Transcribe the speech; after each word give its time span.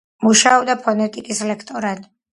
მუშაობდა 0.27 0.75
ფონეტიკის 0.87 1.43
ლექტორად. 1.51 2.07